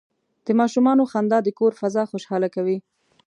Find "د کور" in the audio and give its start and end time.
1.43-1.71